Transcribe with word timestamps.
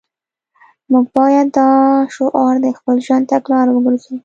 موږ 0.91 1.05
باید 1.17 1.47
دا 1.57 1.69
شعار 2.15 2.55
د 2.61 2.67
خپل 2.77 2.95
ژوند 3.05 3.29
تګلاره 3.33 3.71
وګرځوو 3.73 4.17